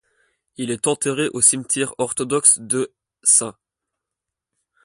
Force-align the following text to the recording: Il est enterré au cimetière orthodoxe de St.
Il 0.57 0.71
est 0.71 0.87
enterré 0.87 1.29
au 1.31 1.41
cimetière 1.41 1.93
orthodoxe 1.99 2.57
de 2.57 2.91
St. 3.21 3.53